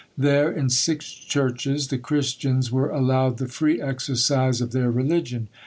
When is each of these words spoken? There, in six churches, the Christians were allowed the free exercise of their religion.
There, 0.17 0.51
in 0.51 0.71
six 0.71 1.11
churches, 1.13 1.89
the 1.89 1.99
Christians 1.99 2.71
were 2.71 2.89
allowed 2.89 3.37
the 3.37 3.47
free 3.47 3.79
exercise 3.79 4.59
of 4.59 4.71
their 4.71 4.89
religion. 4.89 5.47